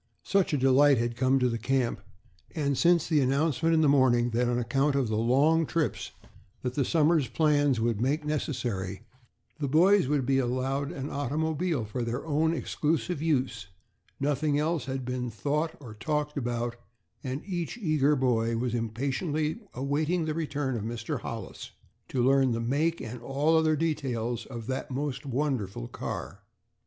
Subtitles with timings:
[0.23, 2.01] Such a delight had come to the camp,
[2.55, 6.09] and since the announcement in the morning that on account of the long trips
[6.63, 9.03] that the summer's plans would make necessary,
[9.59, 13.67] the boys would be allowed an automobile for their own exclusive use,
[14.19, 16.77] nothing else had been thought or talked about;
[17.23, 21.19] and each eager boy was impatiently awaiting the return of Mr.
[21.19, 21.69] Hollis
[22.07, 26.41] to learn the make and all other details of that most wonderful car.